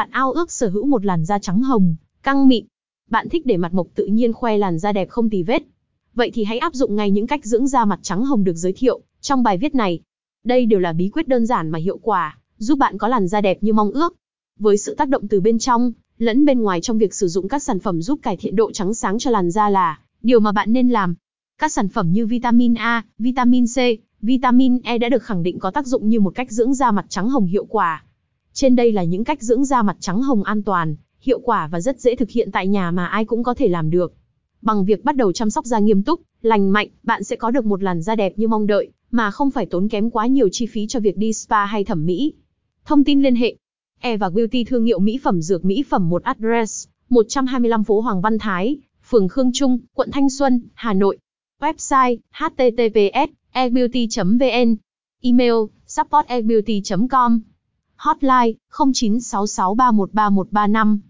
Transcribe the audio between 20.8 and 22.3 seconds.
làm. Các sản phẩm như